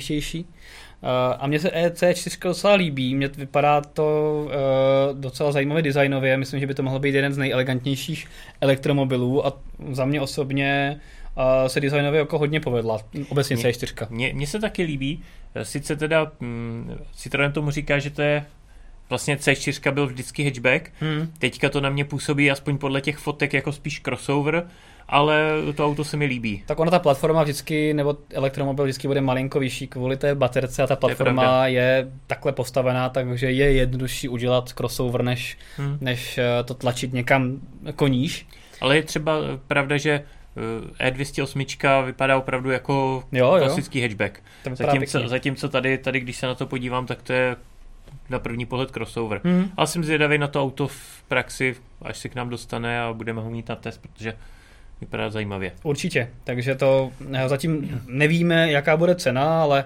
[1.04, 1.40] Aerodynamičtější.
[1.40, 6.68] a mně se EC4 docela líbí, mně vypadá to uh, docela zajímavě designově, myslím, že
[6.68, 8.28] by to mohl být jeden z nejelegantnějších
[8.62, 9.54] elektromobilů a
[9.92, 11.00] za mě osobně
[11.38, 14.08] uh, se designově jako hodně povedla, obecně C4.
[14.34, 15.24] Mně se taky líbí,
[15.64, 18.46] sice teda hm, Citroen tomu říká, že to je
[19.10, 21.34] vlastně C4 byl vždycky hatchback, hmm.
[21.40, 24.68] teďka to na mě působí aspoň podle těch fotek jako spíš crossover,
[25.12, 26.64] ale to auto se mi líbí.
[26.66, 30.88] Tak ona ta platforma vždycky, nebo elektromobil vždycky bude malinko vyšší kvůli té baterce a
[30.88, 35.98] ta platforma je, je takhle postavená, takže je jednodušší udělat crossover, než, hmm.
[36.02, 37.60] než eh, to tlačit někam
[37.96, 38.48] koníš.
[38.82, 40.24] Ale je třeba pravda, že
[41.00, 44.04] E208 vypadá opravdu jako jo, klasický jo.
[44.06, 44.44] hatchback.
[44.74, 47.56] Zatímco, zatímco tady, tady, když se na to podívám, tak to je
[48.30, 49.42] na první pohled crossover.
[49.44, 49.72] Hmm.
[49.78, 53.42] Ale jsem zvědavý na to auto v praxi, až se k nám dostane a budeme
[53.42, 54.34] ho mít na test, protože
[55.02, 55.72] vypadá zajímavě.
[55.84, 59.86] Určitě, takže to eh, zatím nevíme, jaká bude cena, ale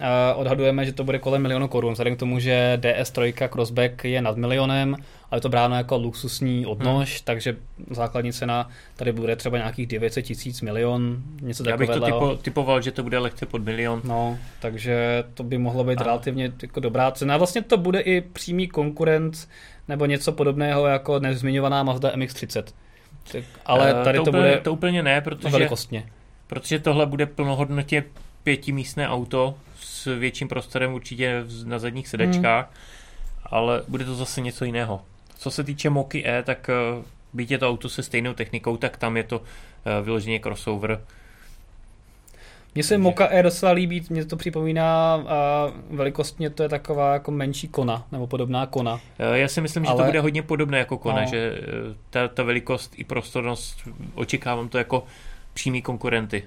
[0.00, 4.22] eh, odhadujeme, že to bude kolem milionu korun, vzhledem k tomu, že DS3 Crossback je
[4.22, 4.96] nad milionem,
[5.30, 7.20] ale je to bráno jako luxusní odnož, hmm.
[7.24, 7.56] takže
[7.90, 11.92] základní cena tady bude třeba nějakých 900 tisíc milion, něco takového.
[11.92, 14.00] Já bych to typo, typoval, že to bude lehce pod milion.
[14.04, 16.04] No, takže to by mohlo být a...
[16.04, 17.36] relativně jako dobrá cena.
[17.36, 19.48] Vlastně to bude i přímý konkurent
[19.88, 22.64] nebo něco podobného jako nezmiňovaná Mazda MX-30.
[23.32, 26.08] Tak, ale eh, tady to, to úplně, bude to úplně ne, protože, velikostně.
[26.46, 28.04] protože tohle bude plnohodnotě
[28.42, 32.74] pětimístné auto s větším prostorem určitě na zadních sedačkách, hmm.
[33.44, 35.02] ale bude to zase něco jiného.
[35.38, 38.96] Co se týče Moky E, tak eh, byť je to auto se stejnou technikou, tak
[38.96, 41.00] tam je to eh, vyloženě crossover.
[42.74, 47.30] Mně se Moka E docela líbí, mě to připomíná a velikostně to je taková jako
[47.30, 49.00] menší kona, nebo podobná kona.
[49.18, 49.96] Eh, já si myslím, Ale...
[49.96, 51.26] že to bude hodně podobné jako kona, no.
[51.30, 51.60] že
[52.10, 53.78] ta, ta velikost i prostornost,
[54.14, 55.04] očekávám to jako
[55.54, 56.44] přímý konkurenty.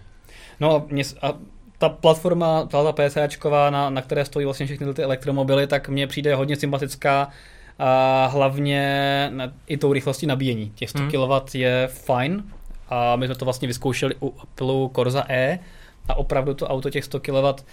[0.60, 1.34] No mě, a
[1.78, 6.08] ta platforma, ta, ta PSAčková, na, na které stojí vlastně všechny ty elektromobily, tak mně
[6.08, 7.30] přijde hodně sympatická
[7.80, 9.32] a hlavně
[9.68, 10.72] i tou rychlostí nabíjení.
[10.76, 11.12] Těch 100 hmm.
[11.12, 12.44] kW je fajn
[12.90, 15.60] a my jsme to vlastně vyzkoušeli u Apple Corsa E
[16.08, 17.64] a opravdu to auto těch 100 kW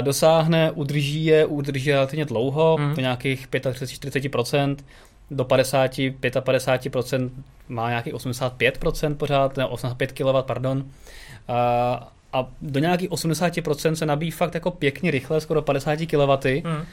[0.00, 2.94] dosáhne, udrží je, udrží relativně dlouho, hmm.
[2.94, 4.76] do nějakých 35-40%,
[5.30, 7.30] do 50, 55%
[7.68, 10.84] má nějakých 85% pořád, ne 85 kW, pardon.
[11.48, 16.48] A, a do nějakých 80% se nabíjí fakt jako pěkně rychle, skoro 50 kW.
[16.64, 16.84] Hmm.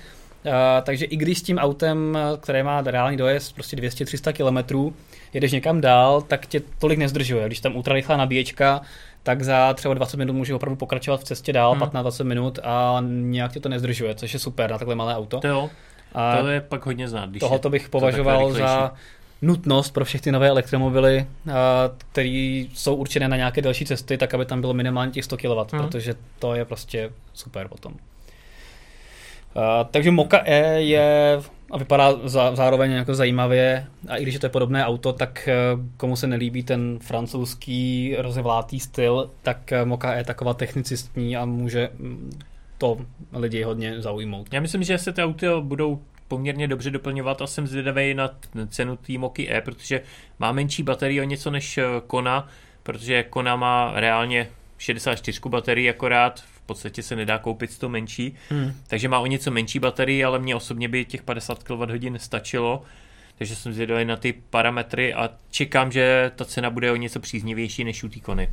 [0.46, 0.52] Uh,
[0.84, 4.94] takže i když s tím autem, které má reálný dojezd prostě 200-300 km,
[5.34, 7.48] jedeš někam dál, tak tě tolik nezdržuje.
[7.48, 8.82] Když tam ultrarychlá nabíječka,
[9.24, 11.82] tak za třeba 20 minut může opravdu pokračovat v cestě dál, hmm.
[11.82, 15.40] 15-20 minut a nějak tě to nezdržuje, což je super na takhle malé auto.
[15.40, 15.70] To jo,
[16.14, 17.30] a to je pak hodně znát.
[17.30, 18.94] Když tohoto bych považoval za
[19.42, 21.28] nutnost pro všechny nové elektromobily,
[22.12, 25.52] které jsou určené na nějaké další cesty, tak aby tam bylo minimálně těch 100 kW,
[25.52, 25.66] hmm.
[25.82, 27.94] protože to je prostě super potom.
[29.58, 31.40] Uh, takže Moka E je
[31.72, 35.50] a vypadá za, zároveň jako zajímavě a i když je to je podobné auto, tak
[35.76, 41.38] uh, komu se nelíbí ten francouzský rozevlátý styl, tak uh, Moka E je taková technicistní
[41.38, 42.40] a může mm,
[42.78, 42.98] to
[43.34, 44.54] lidi hodně zaujmout.
[44.54, 48.30] Já myslím, že se ty auty budou poměrně dobře doplňovat a jsem zvědavý na
[48.70, 50.02] cenu té Moky E, protože
[50.40, 52.48] má menší baterii o něco než Kona,
[52.84, 58.74] protože Kona má reálně 64 baterií akorát, podstatě se nedá koupit to menší, hmm.
[58.88, 62.84] takže má o něco menší baterii, ale mně osobně by těch 50 kWh stačilo,
[63.38, 67.84] takže jsem zvědavý na ty parametry a čekám, že ta cena bude o něco příznivější
[67.84, 68.50] než u té kony.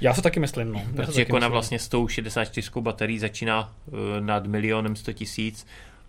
[0.00, 0.82] Já se taky myslím, no.
[0.96, 1.52] Protože kona myslím.
[1.52, 5.66] vlastně s tou 64 baterií začíná uh, nad milionem 100 tisíc.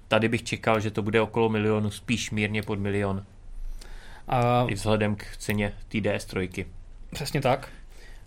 [0.08, 3.24] Tady bych čekal, že to bude okolo milionu, spíš mírně pod milion.
[4.28, 4.66] A...
[4.68, 6.66] I vzhledem k ceně TDS3.
[7.14, 7.70] Přesně tak.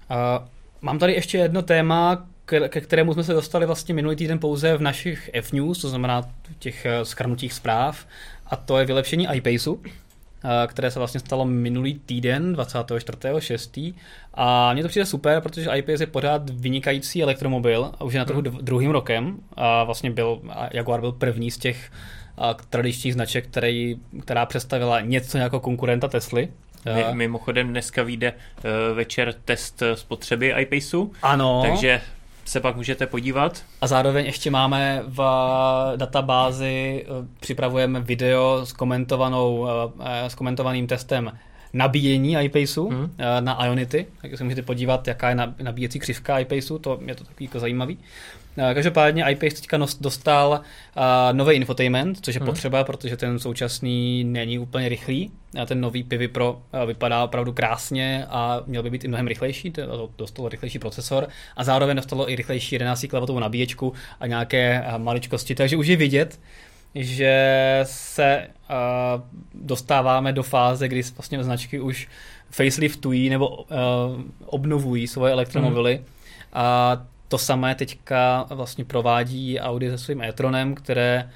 [0.08, 0.48] A
[0.80, 4.82] mám tady ještě jedno téma, ke kterému jsme se dostali vlastně minulý týden pouze v
[4.82, 6.22] našich F-News, to znamená
[6.58, 8.06] těch eh, schrnutích zpráv,
[8.46, 13.94] a to je vylepšení iPaceu, eh, které se vlastně stalo minulý týden, 24.6.
[14.34, 18.24] A mně to přijde super, protože iPace je pořád vynikající elektromobil a už je na
[18.24, 18.58] trhu hmm.
[18.60, 21.90] druhým rokem a vlastně byl, Jaguar byl první z těch
[22.70, 26.48] tradičních značek, který, která představila něco jako konkurenta Tesly.
[27.12, 31.12] Mimochodem dneska vyjde uh, večer test spotřeby iPaceu.
[31.22, 31.62] Ano.
[31.66, 32.00] Takže
[32.44, 33.62] se pak můžete podívat.
[33.80, 35.22] A zároveň ještě máme v
[35.96, 39.68] databázi, eh, připravujeme video s, komentovanou,
[40.00, 41.32] eh, s komentovaným testem
[41.72, 43.14] nabíjení iPaceu hmm.
[43.40, 47.44] na Ionity, tak se můžete podívat, jaká je nabíjecí křivka iPaceu, to je to takový
[47.46, 47.98] jako zajímavý.
[48.74, 52.46] Každopádně iPace teďka dostal uh, nový infotainment, což je hmm.
[52.46, 55.30] potřeba, protože ten současný není úplně rychlý.
[55.62, 59.26] A ten nový Pivi Pro uh, vypadá opravdu krásně a měl by být i mnohem
[59.26, 59.72] rychlejší,
[60.18, 65.54] dostalo rychlejší procesor a zároveň dostalo i rychlejší 11 kW nabíječku a nějaké uh, maličkosti,
[65.54, 66.40] takže už je vidět,
[66.94, 68.76] že se uh,
[69.54, 72.08] dostáváme do fáze, kdy vlastně značky už
[72.50, 73.66] faceliftují nebo uh,
[74.46, 75.98] obnovují svoje elektromobily.
[75.98, 76.04] Mm.
[76.52, 81.30] A to samé teďka vlastně provádí Audi se svým e-tronem, které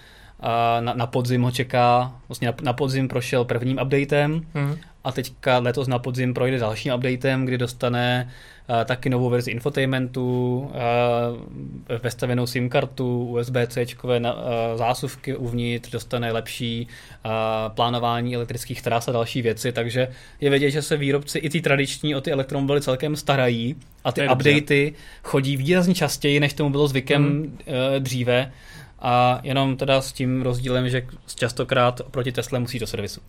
[0.80, 4.76] na, na podzim ho čeká, vlastně na, na podzim prošel prvním updatem mm.
[5.06, 8.30] A teďka letos na podzim projde dalším updatem, kdy dostane
[8.68, 14.30] uh, taky novou verzi infotainmentu, uh, vestavenou SIM kartu, USB-C uh,
[14.74, 16.88] zásuvky uvnitř, dostane lepší
[17.24, 17.30] uh,
[17.74, 20.08] plánování elektrických tras a další věci, takže
[20.40, 24.28] je vidět, že se výrobci i ty tradiční o ty elektromobily celkem starají a ty
[24.28, 24.92] updaty
[25.22, 27.42] chodí výrazně častěji, než tomu bylo zvykem mm.
[27.42, 28.52] uh, dříve
[28.98, 33.20] a jenom teda s tím rozdílem, že častokrát proti Tesle musí do servisu.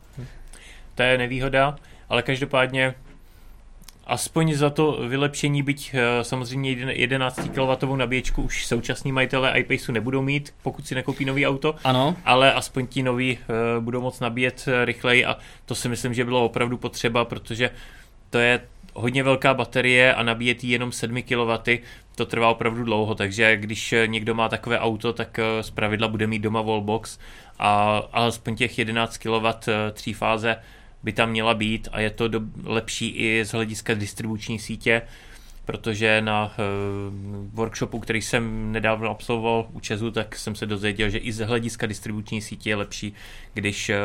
[0.97, 1.75] To je nevýhoda,
[2.09, 2.93] ale každopádně
[4.05, 10.21] aspoň za to vylepšení, byť eh, samozřejmě 11 kW nabíječku už současní majitele iPaceu nebudou
[10.21, 12.15] mít, pokud si nekoupí nový auto, ano.
[12.25, 16.25] ale aspoň ti noví uh, budou moc nabíjet eh, rychleji a to si myslím, že
[16.25, 17.69] bylo opravdu potřeba, protože
[18.29, 18.61] to je
[18.93, 21.71] hodně velká baterie a nabíjet ji jenom 7 kW,
[22.15, 26.27] to trvá opravdu dlouho, takže když někdo má takové auto, tak eh, z pravidla bude
[26.27, 27.19] mít doma wallbox
[27.59, 29.47] a alespoň těch 11 kW
[29.93, 30.55] tří fáze
[31.03, 35.01] by tam měla být a je to do, lepší i z hlediska distribuční sítě,
[35.65, 36.53] protože na uh,
[37.53, 41.87] workshopu, který jsem nedávno absolvoval u Česu, tak jsem se dozvěděl, že i z hlediska
[41.87, 43.13] distribuční sítě je lepší,
[43.53, 43.95] když uh,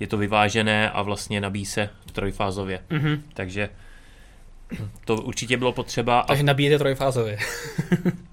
[0.00, 2.80] je to vyvážené a vlastně nabíjí se trojfázově.
[2.90, 3.20] Mm-hmm.
[3.34, 3.68] Takže
[5.04, 6.22] to určitě bylo potřeba.
[6.22, 7.38] Takže nabíjete trojfázově.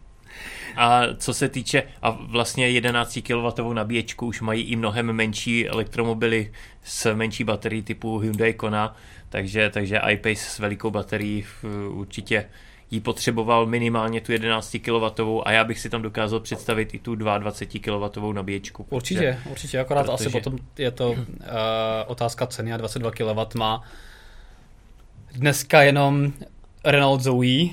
[0.78, 6.52] A co se týče, a vlastně 11 kW nabíječku už mají i mnohem menší elektromobily
[6.84, 8.96] s menší baterií typu Hyundai Kona,
[9.30, 11.46] takže, takže iPace s velikou baterií
[11.90, 12.46] určitě
[12.92, 17.16] jí potřeboval minimálně tu 11 kW a já bych si tam dokázal představit i tu
[17.16, 18.86] 22 kW nabíječku.
[18.90, 20.14] Určitě, určitě, akorát protože...
[20.14, 21.18] asi potom je to uh,
[22.08, 23.84] otázka ceny a 22 kW má
[25.32, 26.34] dneska jenom
[26.84, 27.68] Renault Zoe.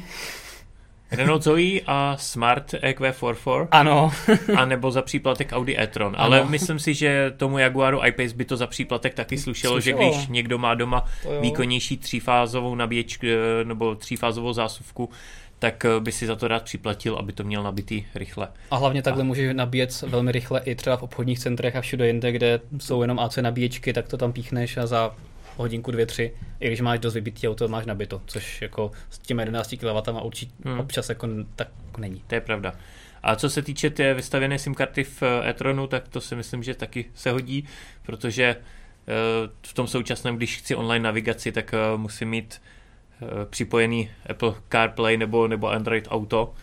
[1.16, 3.68] Renault Zoe a Smart EQ44.
[3.70, 4.12] Ano.
[4.56, 6.14] a nebo za příplatek Audi e-tron.
[6.18, 6.50] Ale ano.
[6.50, 10.02] myslím si, že tomu Jaguaru I-Pace by to za příplatek taky slušelo, slušelo.
[10.02, 11.04] že když někdo má doma
[11.40, 15.10] výkonnější třífázovou nabíječku eh, nebo třífázovou zásuvku,
[15.58, 18.48] tak eh, by si za to rád připlatil, aby to měl nabitý rychle.
[18.70, 19.24] A hlavně takhle a...
[19.24, 23.18] může nabíjet velmi rychle i třeba v obchodních centrech a všude jinde, kde jsou jenom
[23.18, 25.14] AC nabíječky, tak to tam píchneš a za
[25.56, 29.42] hodinku, dvě, tři, i když máš dost vybitý auto, máš nabito, což jako s těmi
[29.42, 30.80] 11 kW určitě hmm.
[30.80, 32.22] občas jako tak není.
[32.26, 32.72] To je pravda.
[33.22, 36.62] A co se týče té vystavěné SIM karty v eh, e-tronu, tak to si myslím,
[36.62, 37.68] že taky se hodí,
[38.02, 39.12] protože eh,
[39.66, 42.62] v tom současném, když chci online navigaci, tak eh, musím mít
[43.50, 46.54] připojený Apple CarPlay nebo, nebo Android Auto.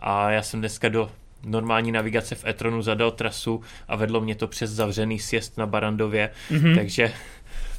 [0.00, 1.10] A já jsem dneska do
[1.44, 6.30] normální navigace v e-tronu zadal trasu a vedlo mě to přes zavřený sjezd na Barandově,
[6.50, 6.74] mm-hmm.
[6.74, 7.12] takže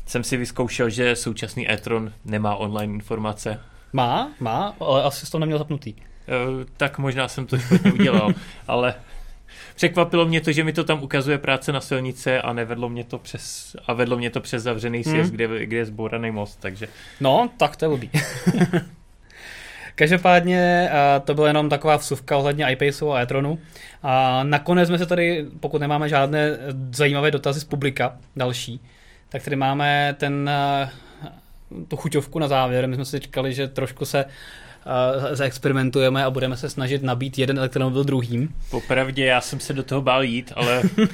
[0.08, 3.60] jsem si vyzkoušel, že současný e-tron nemá online informace.
[3.94, 5.94] Má, má, ale asi to neměl zapnutý.
[5.94, 6.02] Uh,
[6.78, 8.34] tak možná jsem to špatně udělal,
[8.68, 8.96] ale
[9.76, 13.18] překvapilo mě to, že mi to tam ukazuje práce na silnice a nevedlo mě to
[13.18, 15.32] přes, a vedlo mě to přes zavřený sjezd, hmm.
[15.32, 16.88] kde, kde je zbouraný most, takže...
[17.20, 18.12] No, tak to je blbý.
[19.96, 20.90] Každopádně
[21.26, 23.60] to byla jenom taková vsuvka ohledně iPaceu a e-tronu.
[24.04, 26.58] A nakonec jsme se tady, pokud nemáme žádné
[26.92, 28.82] zajímavé dotazy z publika, další,
[29.30, 30.90] tak tady máme ten, eh,
[31.88, 32.88] tu chuťovku na závěr.
[32.88, 37.58] My jsme si říkali, že trošku se uh, zaexperimentujeme a budeme se snažit nabít jeden
[37.58, 38.56] elektromobil druhým.
[38.72, 41.06] Popravdě, já jsem se do toho bál jít, ale uh,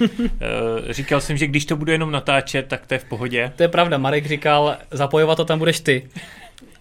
[0.89, 3.51] říkal jsem, že když to budu jenom natáčet, tak to je v pohodě.
[3.55, 6.09] To je pravda, Marek říkal, zapojovat to tam budeš ty.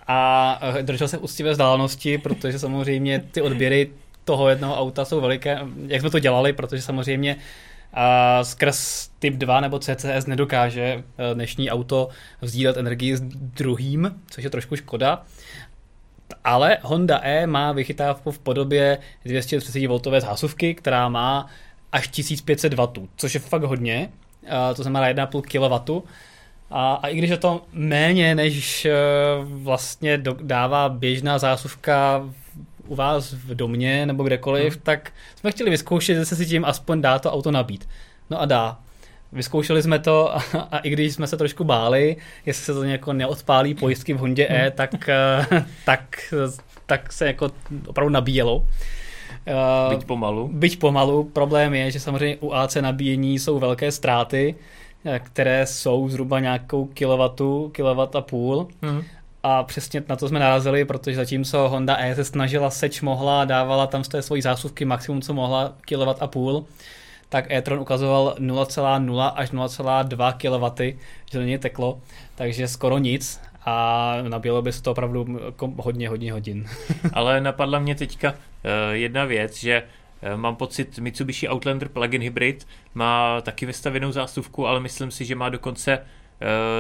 [0.08, 3.90] A držel se úctivé vzdálenosti, protože samozřejmě ty odběry
[4.24, 7.36] toho jednoho auta jsou veliké, jak jsme to dělali, protože samozřejmě
[7.92, 12.08] a skrz typ 2 nebo CCS nedokáže eh, dnešní auto
[12.40, 15.22] vzdílet energii s druhým, což je trošku škoda.
[16.44, 21.46] Ale Honda E má vychytávku v podobě 230V zásuvky, která má
[21.92, 24.08] až 1500 W, což je fakt hodně,
[24.76, 26.06] to znamená 1,5 kW.
[26.70, 28.92] A, a i když je to méně, než eh,
[29.42, 32.24] vlastně dává běžná zásuvka
[32.86, 34.82] u vás v domě nebo kdekoliv, hmm.
[34.82, 37.88] tak jsme chtěli vyzkoušet, že se si tím aspoň dá to auto nabít.
[38.30, 38.78] No a dá.
[39.32, 42.16] Vyzkoušeli jsme to a, a i když jsme se trošku báli,
[42.46, 44.72] jestli se to nějak neodpálí pojistky v Hondě E, hmm.
[44.74, 45.46] tak, eh,
[45.84, 46.32] tak,
[46.86, 47.50] tak se jako
[47.86, 48.56] opravdu nabíjelo.
[48.56, 50.50] Uh, byť pomalu.
[50.52, 51.24] Byť pomalu.
[51.24, 54.54] Problém je, že samozřejmě u AC nabíjení jsou velké ztráty,
[55.18, 58.68] které jsou zhruba nějakou kilowattu, kilowatt a půl.
[58.82, 59.02] Mm.
[59.42, 63.86] A přesně na to jsme narazili, protože zatímco Honda E se snažila seč mohla, dávala
[63.86, 66.66] tam z té svojí zásuvky maximum, co mohla, kilowatt a půl,
[67.28, 70.82] tak e-tron ukazoval 0,0 až 0,2 kW,
[71.24, 72.00] že to není teklo,
[72.34, 75.38] takže skoro nic a nabíjelo by se to opravdu
[75.76, 76.66] hodně, hodně hodin.
[77.12, 78.34] Ale napadla mě teďka
[78.64, 79.82] eh, jedna věc, že
[80.22, 85.34] eh, mám pocit, Mitsubishi Outlander plug-in hybrid má taky vystavenou zásuvku, ale myslím si, že
[85.34, 85.98] má dokonce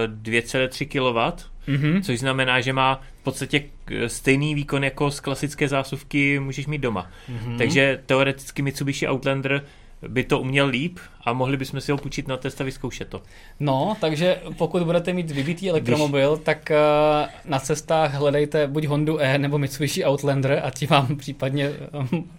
[0.06, 2.02] 2,3 kW, mm-hmm.
[2.02, 3.64] což znamená, že má v podstatě
[4.06, 7.10] stejný výkon jako z klasické zásuvky můžeš mít doma.
[7.30, 7.58] Mm-hmm.
[7.58, 9.64] Takže teoreticky Mitsubishi Outlander
[10.08, 13.22] by to uměl líp a mohli bychom si ho půjčit na test a vyzkoušet to.
[13.60, 16.44] No, takže pokud budete mít vybitý elektromobil, Když...
[16.44, 21.70] tak uh, na cestách hledejte buď Hondu E nebo Mitsubishi Outlander a ti vám případně
[22.12, 22.30] um,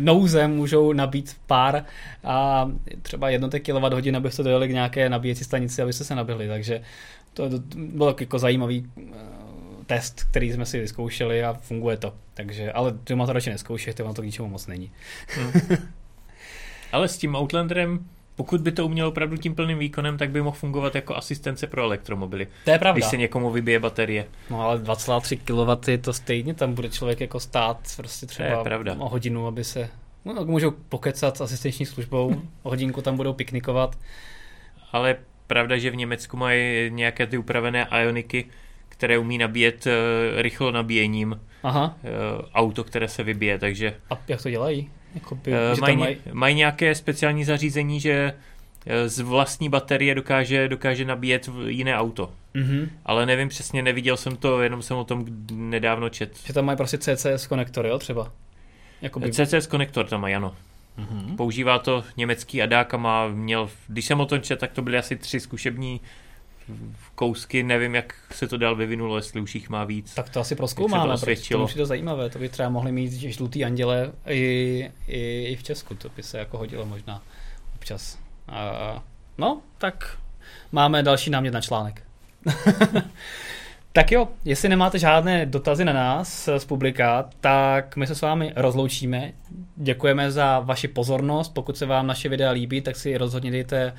[0.00, 1.84] nouze můžou nabít pár
[2.24, 2.68] a
[3.02, 6.82] třeba jednotek kWh, abyste dojeli k nějaké nabíjecí stanici, abyste se nabili, takže
[7.34, 9.04] to, to byl jako zajímavý uh,
[9.86, 12.14] test, který jsme si vyzkoušeli a funguje to.
[12.34, 14.92] Takže, ale doma to radši neskoušejte, vám to k ničemu moc není.
[15.28, 15.52] Hmm.
[16.92, 17.98] Ale s tím Outlanderem,
[18.36, 21.82] pokud by to umělo opravdu tím plným výkonem, tak by mohl fungovat jako asistence pro
[21.82, 22.48] elektromobily.
[22.64, 22.98] To je pravda.
[22.98, 24.26] Když se někomu vybije baterie.
[24.50, 28.64] No ale 2,3 kW to stejně tam bude člověk jako stát prostě třeba to je
[28.64, 28.96] pravda.
[28.98, 29.90] o hodinu, aby se
[30.24, 33.98] No, můžou pokecat s asistenční službou, o hodinku tam budou piknikovat.
[34.92, 35.16] Ale
[35.46, 38.44] pravda, že v Německu mají nějaké ty upravené ioniky,
[38.88, 39.92] které umí nabíjet uh,
[40.42, 41.96] rychlo nabíjením Aha.
[42.02, 43.94] Uh, auto, které se vybije, takže...
[44.10, 44.90] A jak to dělají?
[45.22, 46.16] Jakoby, uh, mají, maj...
[46.32, 48.34] mají nějaké speciální zařízení, že
[48.86, 52.32] eh, z vlastní baterie dokáže, dokáže nabíjet jiné auto.
[52.54, 52.88] Mm-hmm.
[53.04, 56.38] Ale nevím přesně, neviděl jsem to, jenom jsem o tom nedávno čet.
[56.46, 58.32] Že tam mají prostě CCS konektor, jo, třeba?
[59.02, 59.32] Jakoby...
[59.32, 60.54] CCS konektor tam mají, ano.
[60.98, 61.36] Mm-hmm.
[61.36, 64.98] Používá to německý Adák a má, měl, když jsem o tom čet, tak to byly
[64.98, 66.00] asi tři zkušební
[67.14, 70.14] kousky, nevím, jak se to dál vyvinulo, jestli už jich má víc.
[70.14, 72.92] Tak to asi proskoumáme, to, protože to už je to zajímavé, to by třeba mohli
[72.92, 77.22] mít žlutý anděle i, i, i v Česku, to by se jako hodilo možná
[77.76, 78.18] občas.
[78.48, 79.02] A,
[79.38, 80.18] no, tak
[80.72, 82.02] máme další námět na článek.
[83.92, 88.52] Tak jo, jestli nemáte žádné dotazy na nás z publika, tak my se s vámi
[88.56, 89.32] rozloučíme.
[89.76, 91.48] Děkujeme za vaši pozornost.
[91.48, 93.94] Pokud se vám naše videa líbí, tak si rozhodně dejte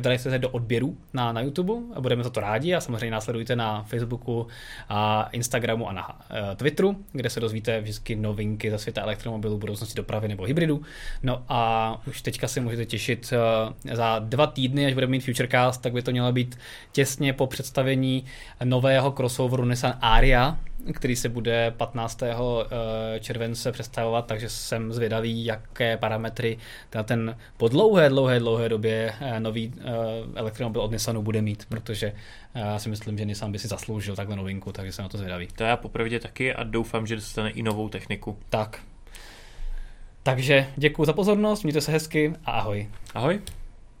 [0.00, 3.56] dali se do odběru na, na YouTube a budeme za to rádi a samozřejmě následujte
[3.56, 4.46] na Facebooku
[4.88, 9.94] a Instagramu a na uh, Twitteru, kde se dozvíte vždycky novinky ze světa elektromobilů, budoucnosti
[9.94, 10.82] dopravy nebo hybridu.
[11.22, 15.82] No a už teďka si můžete těšit uh, za dva týdny, až budeme mít Futurecast,
[15.82, 16.58] tak by to mělo být
[16.92, 18.24] těsně po představení
[18.64, 20.58] nového crossoveru Nissan Aria,
[20.92, 22.22] který se bude 15.
[22.22, 26.58] Eh, července představovat, takže jsem zvědavý, jaké parametry
[27.04, 29.82] ten po dlouhé, dlouhé, dlouhé době eh, nový eh,
[30.34, 32.12] elektromobil od Nissanu bude mít, protože
[32.54, 35.48] já si myslím, že Nissan by si zasloužil takhle novinku, takže jsem na to zvědavý.
[35.56, 38.38] To já popravdě taky a doufám, že dostane i novou techniku.
[38.48, 38.80] Tak.
[40.22, 42.88] Takže děkuji za pozornost, mějte se hezky a ahoj.
[43.14, 43.40] Ahoj.